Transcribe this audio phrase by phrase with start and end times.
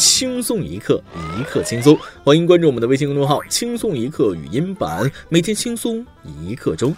[0.00, 0.98] 轻松一刻，
[1.38, 1.94] 一刻轻松。
[2.24, 6.96] 欢迎关注我们的微信公众号“轻松一刻语音版”，每天轻松一刻钟。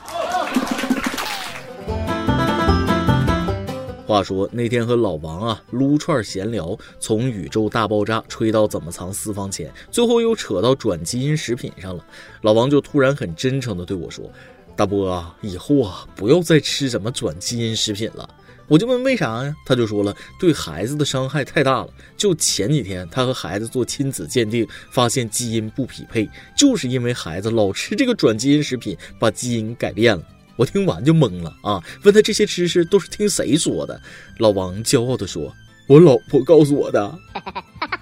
[4.07, 12.04] 话说那天和老王啊撸串闲聊，从宇宙大爆炸吹到怎么藏私房钱，最后又扯到转基因食品上了。
[12.42, 14.30] 老王就突然很真诚的对我说
[14.76, 18.28] ：“大波啊，以后啊不要再吃什么转基因食品了。”
[18.73, 19.55] 我就问为啥呀？
[19.66, 21.89] 他就说了，对孩子的伤害太大了。
[22.16, 26.27] 就前几天他和孩子做亲子鉴定，发现基因不匹配，
[26.57, 30.27] 就是因为孩子老吃这个转基因食品，把基因改变了。
[30.57, 31.85] 我听完就懵了啊！
[32.03, 34.01] 问他这些知识都是听谁说的？
[34.39, 35.55] 老王骄傲地说
[35.87, 37.19] ：“我老婆告诉我的。”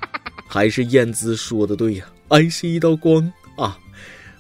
[0.47, 3.21] 还是燕姿说的对呀，爱是一道光
[3.57, 3.77] 啊！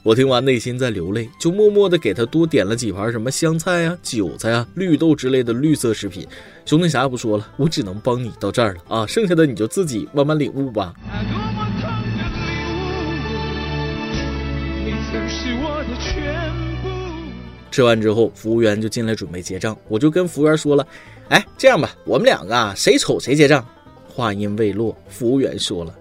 [0.02, 6.26] 我听完内心在流泪，就默默的给他多点了几盘什么香菜啊、韭菜啊、绿豆之类的绿色食品。
[6.64, 9.06] 兄弟啥也不说了，我只能帮你到这儿了啊！
[9.06, 10.94] 剩下的你就自己慢慢领悟吧。
[17.70, 20.86] 吃完之后，服务员就进来准备结账，我就跟服务员说了
[21.28, 23.62] ：“哎，这样吧，我们两个啊，谁丑谁结账。”
[24.08, 25.94] 话音未落，服务员说了：“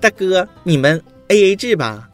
[0.00, 2.08] 大哥，你们 A A 制吧。”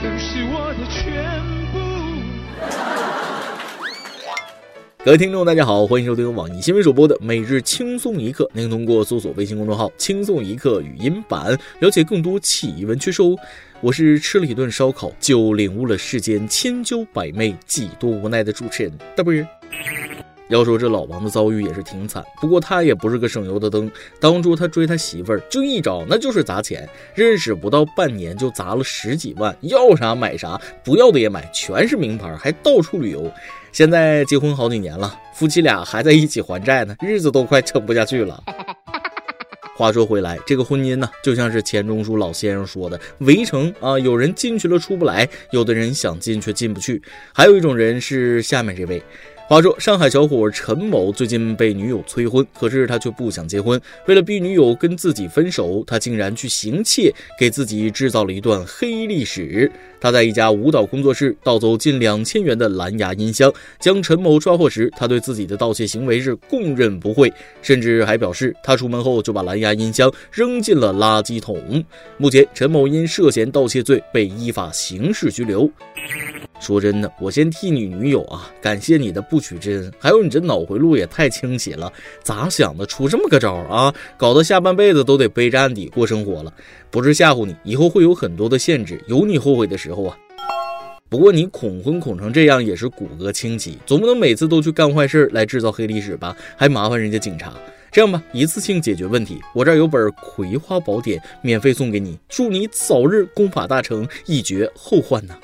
[5.04, 8.48] 各位听众，大家好，欢迎收听网易新闻首播的每日轻松一刻。
[8.54, 13.36] 您通过搜索微信公众号“轻松一刻”语音版，了解更多奇闻趣事哦。
[13.82, 19.34] 我是吃了一顿烧烤就领悟了世间千娇百媚，几多无奈的主持人大波。
[20.50, 23.90] 要说这老王的遭遇也是挺惨，不过他也不是个省油的灯。
[24.20, 33.32] 当初他追他媳妇儿就一招，那就是砸钱，认识不到半年就砸了十几万，要啥买啥，不要的也买，全是名牌，还到处旅游。
[33.72, 38.42] 现在结婚好几年了，夫妻俩还在一起还债呢，日子都快撑不下去了。
[39.76, 47.00] 话说回来，这个婚姻呢，就像是钱钟书老先生说的，围城啊，有人进去了出不来，有的人想进却进不去，
[47.32, 49.00] 还有一种人是下面这位。
[49.50, 53.80] 话说，上海小伙陈某最近被女友催婚，可是他却不想结婚。
[54.06, 59.68] 为了逼女友跟自己分手，他竟然去行窃，给自己制造了一段黑历史。
[60.00, 71.84] 他在一家舞蹈工作室盗走近两千元的蓝牙音箱，将陈某抓获时，他对自己的盗窃行为是供认不讳，甚至还表示他出门后就把蓝牙音箱扔进了垃圾桶。
[72.18, 75.68] 目前，陈某因涉嫌盗窃罪被依法刑事拘留。
[76.60, 79.92] 说真的，我先替你女友啊，感谢你的不娶之恩。
[79.98, 81.90] 还有你这脑回路也太清晰了，
[82.22, 83.92] 咋想的出这么个招啊？
[84.18, 86.52] 搞得下半辈子都得背着案底过生活了。
[86.90, 90.16] 不是吓唬你，以后会有很多的限制，有你后悔的时候啊。
[91.08, 96.36] 不过你恐婚恐成这样也是骨骼清奇，总不能每次都去干坏事来制造黑历史吧？
[96.56, 97.52] 还麻烦人家警察。
[97.90, 105.34] 这样吧，一次性解决问题，我这儿有本《葵花宝典》，免费送给你，祝你早日功法大成，一绝后患呐。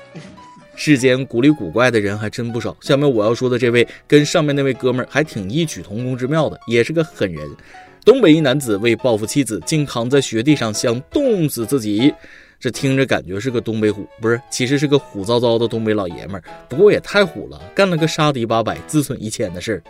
[0.79, 2.77] 世间古里古怪的人还真不少。
[2.81, 7.49] 下面我要说的这位，跟上面那位哥们儿还挺异曲同工之妙的，也是个狠人。
[8.05, 12.13] 东北一男子为报复妻子，竟躺在雪地上想冻死自己。
[12.59, 14.39] 这听着感觉是个东北虎，不是？
[14.51, 16.43] 其实是个虎糟糟的东北老爷们儿。
[16.69, 19.83] 不过也太虎了，干了个杀敌八百，自损一千的事儿。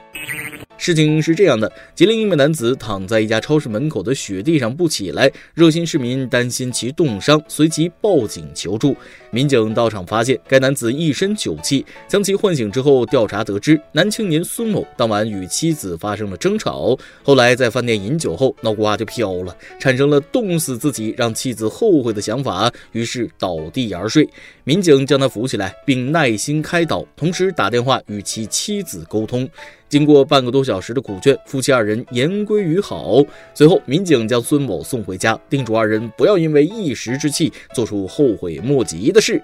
[0.77, 8.95] 事情是这样的，吉林一名男子躺在一家超市门口的雪地上不起来，热心市民担心其冻伤，随即报警求助。
[9.31, 24.27] 民警到场发现该男子一身酒气，将其唤醒之后调查得知，男青年孙某当晚与妻子发生了争吵，后来在饭店饮酒后脑瓜就飘了，产生了冻死自己让妻子后悔的想法，于是倒地而睡。
[24.63, 29.47] 民警将他扶起来，并耐心开导，同时打电话与其妻子沟通。
[29.89, 33.23] 经过半个多小时的苦劝，夫妻二人言归于好。
[33.53, 39.41] 随后，民警将孙某送回家，叮嘱二人不要因为一时之气做出后悔莫及的是。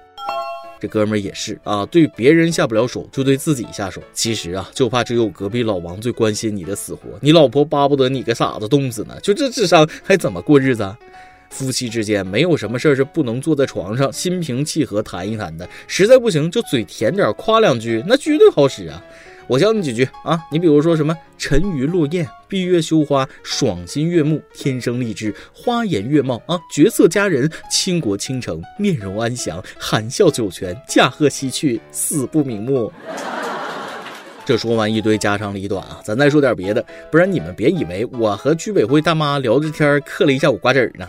[0.80, 4.02] 这哥们儿也是啊，对别人下不了手，就对自己下手。
[4.12, 9.18] 其实啊，就怕只有隔壁老王最关心你的死活，你老婆巴不得你个傻子冻死呢。
[9.22, 10.84] 就这智商，还怎么过日子？
[10.84, 11.00] 啊？
[11.50, 15.70] 夫妻之间没有什么事儿是不能坐在床上心平气和谈一谈的。
[15.88, 19.02] 实在不行，就嘴甜点，夸两句，那绝对好使啊。
[19.48, 32.92] 我教你几句啊，你比如说什么沉鱼落雁、闭月羞花、爽心悦目、天生丽质、花颜月貌啊，绝色佳人、倾国倾城、面容安详、含笑九泉、驾鹤西去、死不瞑目。
[34.46, 41.08] 这说完一堆家长里短啊，咱再说点别的，不然你们别以为我和居委会大妈聊着天嗑了一下午瓜子呢。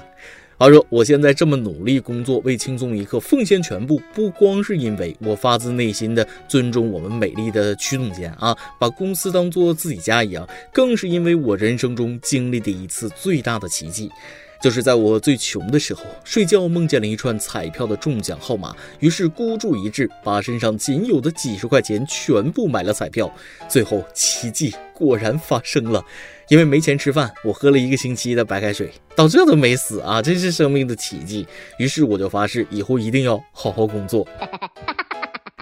[0.65, 14.11] 他说，我现在这么努力工作，为轻松一刻奉献全部，不光是因为我发自内心的尊重我们美丽的曲总监啊，把公司当做自己家一样，更是因为我人生中经历的一次最大的奇迹。
[14.63, 23.31] 就是在我最穷的时候，睡觉梦见了一串彩票的中奖号码，于是孤注一掷，把身上仅有的几十块钱全部买了彩票。
[23.69, 26.03] 最后奇迹果然发生了，
[26.49, 31.47] 因为没钱吃饭，我喝了一个星期的白开水，到这都没死啊，真是生命的奇迹。
[31.79, 34.27] 于是我就发誓，以后一定要好好工作。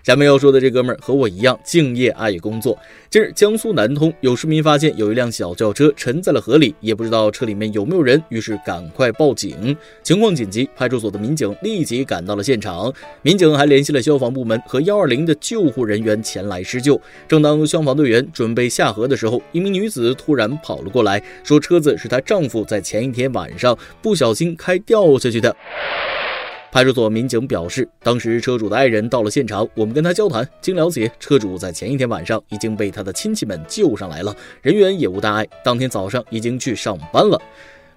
[0.03, 2.77] 下面要说的这哥们儿和我一样敬业爱工作。
[3.09, 9.77] 近日，江苏南通有市民发现有一辆小轿车沉在了河里，也不知道车里面有没有人，于是赶快报警。
[10.03, 12.93] 情况紧急，派出所的民警立即赶到了现场。
[13.23, 17.01] 民警还联系了消防部门和幺二零的救护人员前来施救。
[17.29, 25.55] 正当消防队员准备下河的时候，一名女子突然跑了过来，说车子是她丈夫在前一天晚上不小心开掉下去的。
[26.73, 37.39] 派出所民警表示，当时车主的爱人到了现场，我们跟他交谈，经了解，车主在前一天晚上已经被他的亲戚们救上来了，人员也无大碍，当天早上已经去上班了。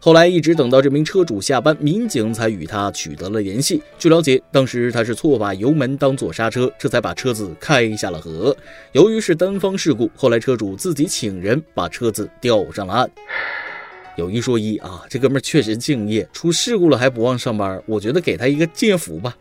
[0.02, 3.82] 后来一直等到这名车主下班，民警才与他取得了联系。
[3.98, 8.54] 据了解，当时他是错把油门当做刹车，这才把车子开下了河。
[8.92, 13.10] 由于是单方事故，后来车主自己请人把车子吊上了岸。
[14.16, 19.36] 有一说一啊，这哥们儿确实敬业，出事故了还不忘上班，我觉得给他一个敬业福吧。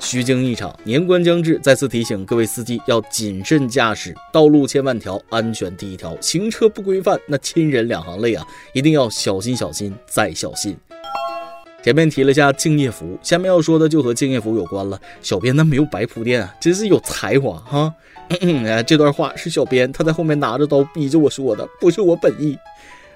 [0.00, 10.76] 虚惊一场，年关将至，再次提醒各位司机要谨慎驾驶，道路千万条，安全第一条，行车不规范，那亲人两行泪啊，一定要小心小心再小心。
[11.82, 15.00] 前面提了下敬业福，下面要说的就和敬业福有关了。
[15.22, 17.94] 小编那没有白铺垫啊，真是有才华哈。
[18.86, 22.58] 这段话是小编他在后面拿着刀逼着我说的，不是我本意。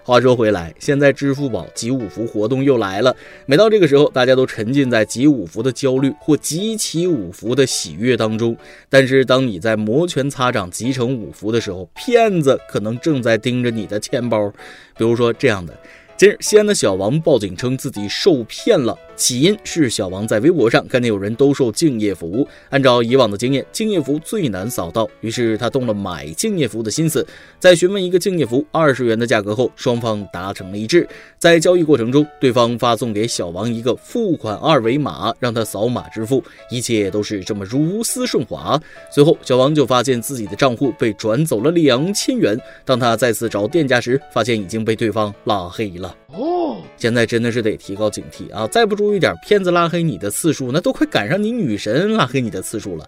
[0.08, 3.14] 话说回来，现在支付宝集五福活动又来了。
[3.44, 8.56] 每到这个时候，大家都沉浸在集五福的焦虑或集齐五福的喜悦当中。
[8.88, 14.50] 但是，当你在摩拳擦掌集成五福的时候，骗子可能正在盯着你的钱包。
[14.96, 15.78] 比如说这样的。
[16.18, 27.24] 近日，西安的小王报警称自己受骗了，起因是小王在微博上看见有人兜售敬业福，按照以往的经验，敬业福最难扫到，于是他动了买敬业福的心思。
[27.60, 31.08] 在询问一个敬业福二十元的价格后，双方达成了一致。
[31.38, 38.76] 在交易过程中，对方发送给小王一个付款二维码，让他扫码支付，一切都是这么如丝顺滑。
[39.08, 42.60] 随后，小王就发现自己的账户被转走了两千元。
[42.84, 46.07] 当他再次找店家时，发现已经被对方拉黑了。
[46.28, 48.66] 哦，现在真的是得提高警惕啊！
[48.68, 53.04] 再不注意点，骗子拉黑你的次数，那都快赶上你女神拉黑你的次数了。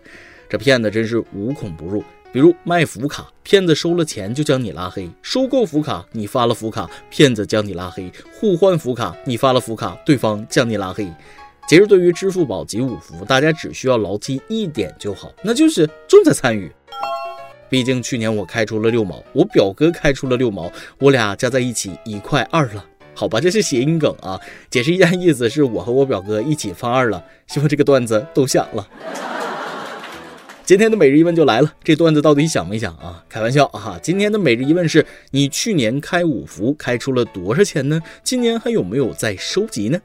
[0.48, 2.02] 这骗子真是无孔不入。
[2.32, 11.12] 比如卖福卡，骗子收了钱就将你拉黑；收购福卡，你发了福卡，骗子将你拉黑；互换福卡，你发了福卡，对方将你拉黑。
[11.68, 16.70] 其实对于支付宝及五福，大家只需要牢记一点就好，那就是重在参与。
[17.68, 20.70] 毕竟去年我开出了六毛，我表哥开出了六毛，
[21.00, 22.84] 我俩加在一起一块二了。
[23.20, 24.40] 好吧，这是谐音梗啊。
[24.70, 27.22] 解释一下意思，是我和我表哥一起犯二了。
[27.46, 28.88] 希望这个段子都响了。
[30.64, 33.22] 今天的每日一问就来了，这段子到底想没想啊？
[33.28, 34.00] 开玩笑啊！
[34.02, 38.00] 今天的每日一问是你去年开五福开出了多少钱呢？
[38.24, 40.00] 今年还有没有在收集呢？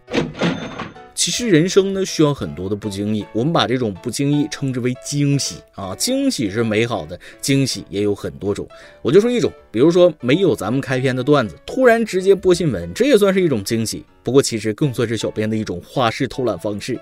[1.26, 5.96] 其实人生呢需要很多的不经意，我们把这种不经意称之为惊喜啊。
[5.96, 8.68] 惊喜是美好的，惊喜也有很多种。
[9.02, 14.06] 我就说一种，比如说没有咱们开篇的段子，突然直接播新闻，这也算是一种惊喜。
[14.22, 16.96] 不过其实更算是小编的一种花式偷懒方式。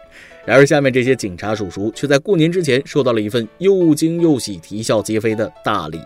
[0.46, 6.00] 然而下面这些警察叔叔却在过年之前收到了一份又惊又喜、啼笑皆非的大礼。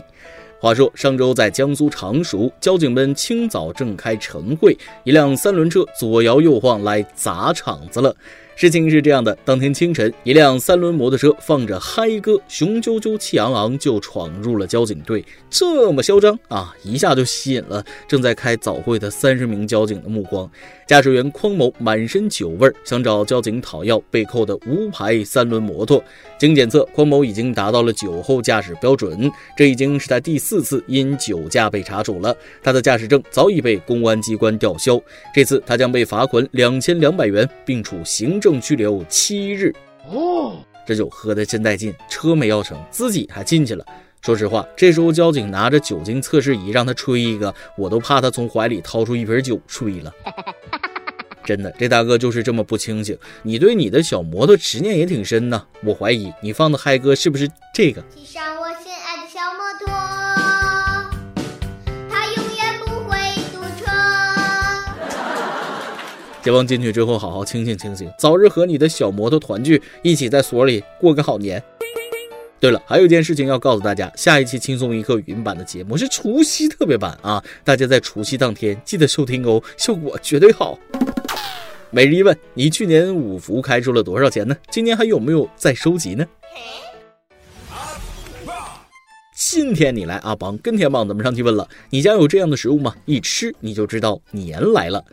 [0.59, 8.15] 话说上周在江苏常熟，交警们清早正开晨会，一辆三轮车左摇右晃来砸场子了。
[8.57, 15.23] 事情是这样的，当天清晨，一辆三轮摩托车放着嗨歌，雄赳赳、气昂昂就闯入了交警队。
[15.47, 20.49] 这么嚣张啊，一下就吸引了正在开早会的三十名交警的目光。
[20.87, 26.03] 驾驶员匡某满身酒味，想找交警讨要被扣的无牌三轮摩托。
[26.39, 32.35] 经检测，匡某已经达到了酒后驾驶标准，这已经是他第四次因酒驾被查处了。
[32.63, 34.99] 他的驾驶证早已被公安机关吊销，
[35.31, 38.46] 这次他将被罚款两千两百元，并处行政。
[38.47, 39.75] 正拘留七日
[40.09, 43.85] 哦，这酒喝的真带劲，车没要成，自己还进去了。
[44.21, 50.13] 说实话，这时候交警拿着酒精测试仪让他吹一个，我都怕他从怀里掏出一瓶酒吹了。
[51.43, 53.17] 真的，这大哥就是这么不清醒。
[53.43, 58.01] 你对你的小摩托执念也挺深呐，我怀疑你放的嗨歌是不是这个？
[66.47, 71.61] 希望进去之后好好清醒清醒，早日和你的小摩托团聚，一起在所里过个好年。
[72.57, 80.79] 对了，还有一件事情要告诉大家，下一期轻松一刻语音版的节目是除夕特别版啊，大家在除夕当天记得收听哦，效果绝对好。
[81.91, 84.55] 每日一问：你去年五福开出了多少钱呢？
[84.71, 86.25] 今年还有没有在收集呢？
[89.35, 92.95] 今天你来阿邦跟天棒咱们上去问了，你家有这样的食物吗？
[93.03, 95.03] 一吃你就知道年来了。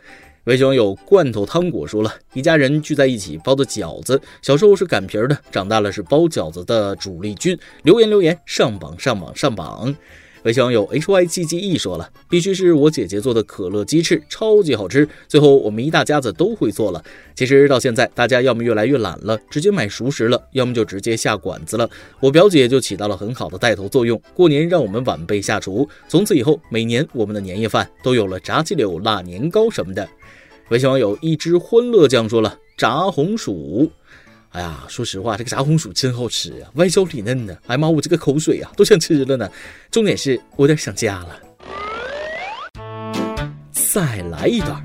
[0.45, 7.57] 微信网友罐头汤果说了一家人聚在一起包的饺子，小时候是擀皮的，长大了是包饺子的主力军。
[7.81, 9.95] 留言留言上榜上榜上榜。
[10.43, 15.09] 微信网友 h y g g e 说了，必须是我姐姐做的可乐鸡翅，超级好吃。
[15.27, 17.03] 最后我们一大家子都会做了。
[17.33, 21.89] 其实到现在，大家要么越来越懒了，直接买熟食了，要么就直接下馆子了。
[22.19, 25.89] 我表姐就起到了很好的带头作用，过年让我们晚辈下厨。
[26.07, 30.07] 从此以后，每年我们的年夜饭都有了炸鸡柳、腊年糕什么的。
[30.69, 33.91] 微信网友一只欢乐酱说了炸红薯，
[34.49, 37.55] 哎呀，说实话，这个炸红薯真好吃啊，外焦里嫩的。
[37.67, 39.47] 哎妈，我这个口水啊都想吃了呢。
[39.91, 41.39] 重点是我有点想家了。
[43.71, 44.83] 再来一段，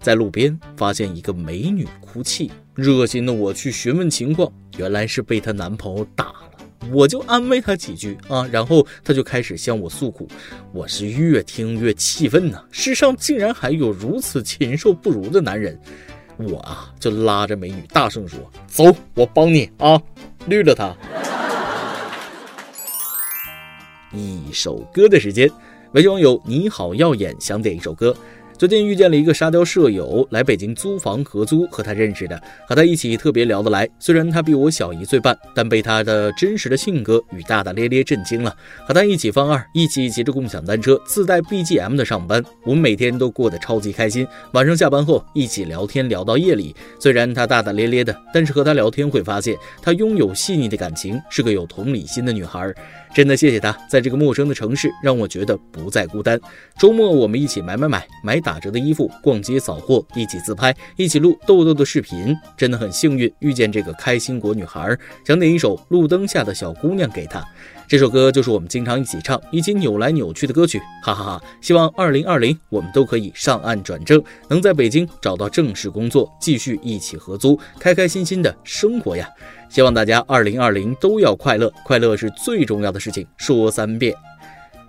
[0.00, 6.34] 在路边发现一个美女哭泣，热心的我去询问情况，原来是被她男朋友打。
[6.90, 10.26] 我就安慰他几句啊，然后他就开始向我诉苦，
[10.72, 12.62] 我是越听越气愤呐！
[12.70, 15.78] 世上竟然还有如此禽兽不如的男人！
[16.38, 18.84] 我啊，就拉着美女大声说：“走，
[19.14, 20.00] 我帮你啊，
[20.46, 20.96] 绿了他。”
[24.12, 25.48] 一首歌的时间，
[25.92, 28.14] 微信网友你好耀眼想点一首歌。
[28.62, 33.88] 最近遇见了一个沙雕舍友，来北京租房合租，和他认识的，和他一起特别聊得来。
[33.98, 38.56] 虽然他比我小一岁半，但被他的真实的性格与大大咧咧震惊了。
[38.86, 44.24] 和他一起放二，一起骑着共享单车，自带 BGM 的上班，我们每天都过得超级开心。
[44.52, 46.72] 晚上下班后一起聊天聊到夜里。
[47.00, 52.72] 虽然他大大咧咧的，但是和他聊天会发现，他拥有细腻的感情，是个有同理心的女孩。
[53.14, 56.40] 真的谢谢他，在这个陌生的城市，让我觉得不再孤单。
[56.78, 62.34] 周末我们一起买买买，买打折的衣服，逛街扫货，一起自拍，一起录豆豆的视频。
[62.56, 67.44] 真的很幸运遇见这个开心果女孩，想点一首《路灯下的小姑娘》给她。
[67.92, 71.42] 这首歌就是我们经常一起唱、一起扭来扭去的歌曲，哈哈哈！
[71.60, 79.28] 希望二零二零我们都可以上岸转正，能在北京找到正式工作，继续一起合租，开开心心的生活呀！
[79.68, 84.14] 希望大家二零二零都要快乐，快乐是最重要的事情，说三遍。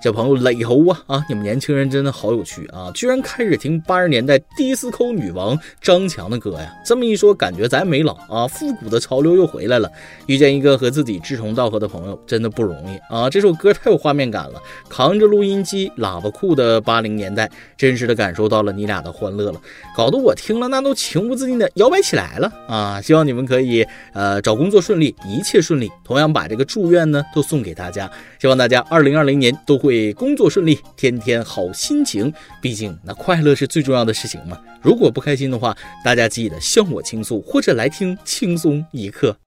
[0.04, 1.26] 小朋友磊猴啊啊！
[1.30, 6.74] 你们年轻人真的好有趣啊，居然开始听八十年代迪斯科女王张强的歌呀！
[6.86, 9.90] 这么一说，感觉咱没老啊，复古的潮流又回来了。
[10.26, 13.30] 遇见一个和自己志同道合的朋友，真的不容易啊！
[13.30, 19.62] 这首歌太有画面感了，扛着录音机、喇叭裤的八零年代，真实的感受到了你俩的欢乐了，
[19.96, 23.02] 搞得我听了那都情不自禁的摇摆起来了啊！
[23.02, 25.90] 希望你们可以呃找工作顺利，一切顺利。
[26.04, 29.93] 同样把这个祝愿呢都送给大家，希望大家二零二零年都会。
[29.94, 32.34] 会工作顺利，天天好心情。
[32.60, 34.58] 毕竟那快乐是最重要的事情嘛。
[34.82, 39.38] 如果不开心的话，大家记得向我倾诉，或者来听轻松一刻。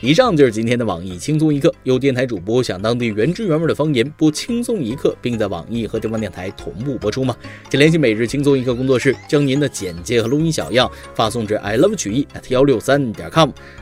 [0.00, 1.72] 以上就是今天的网易轻松一刻。
[1.82, 7.36] 有电台主播想当地原汁原味的方言播轻松一刻，并在网易和地方电台同步播出吗？
[7.70, 13.50] 请联系每日轻松一刻工作室，将您的简介和录音小样发送至 i love 曲艺 at 幺六三点 com。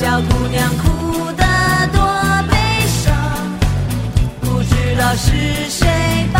[0.00, 1.44] 小姑娘哭得
[1.92, 2.00] 多
[2.50, 3.14] 悲伤，
[4.40, 6.26] 不知道是谁。
[6.32, 6.39] 把